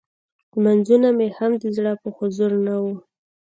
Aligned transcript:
لمونځونه 0.53 1.07
مې 1.17 1.27
هم 1.37 1.51
د 1.61 1.63
زړه 1.77 1.93
په 2.01 2.09
حضور 2.17 2.51
نه 2.65 2.75
وو. 2.83 2.95